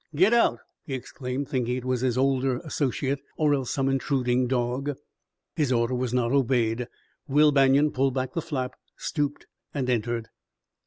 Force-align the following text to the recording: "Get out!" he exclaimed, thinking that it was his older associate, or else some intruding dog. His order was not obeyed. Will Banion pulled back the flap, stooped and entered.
"Get 0.15 0.33
out!" 0.33 0.57
he 0.83 0.95
exclaimed, 0.95 1.47
thinking 1.47 1.75
that 1.75 1.77
it 1.81 1.85
was 1.85 2.01
his 2.01 2.17
older 2.17 2.57
associate, 2.63 3.19
or 3.37 3.53
else 3.53 3.69
some 3.69 3.87
intruding 3.87 4.47
dog. 4.47 4.97
His 5.55 5.71
order 5.71 5.93
was 5.93 6.11
not 6.11 6.31
obeyed. 6.31 6.87
Will 7.27 7.51
Banion 7.51 7.91
pulled 7.91 8.15
back 8.15 8.33
the 8.33 8.41
flap, 8.41 8.73
stooped 8.97 9.45
and 9.75 9.87
entered. 9.91 10.29